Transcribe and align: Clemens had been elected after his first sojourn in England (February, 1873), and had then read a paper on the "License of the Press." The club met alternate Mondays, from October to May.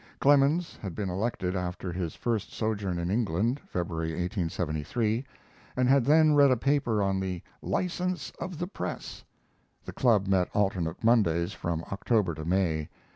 Clemens 0.19 0.79
had 0.81 0.95
been 0.95 1.11
elected 1.11 1.55
after 1.55 1.91
his 1.93 2.15
first 2.15 2.51
sojourn 2.51 2.97
in 2.97 3.11
England 3.11 3.61
(February, 3.67 4.09
1873), 4.13 5.23
and 5.77 5.87
had 5.87 6.05
then 6.05 6.33
read 6.33 6.49
a 6.49 6.57
paper 6.57 7.03
on 7.03 7.19
the 7.19 7.43
"License 7.61 8.31
of 8.39 8.57
the 8.57 8.65
Press." 8.65 9.23
The 9.85 9.93
club 9.93 10.25
met 10.25 10.49
alternate 10.55 11.03
Mondays, 11.03 11.53
from 11.53 11.83
October 11.91 12.33
to 12.33 12.45
May. 12.45 12.89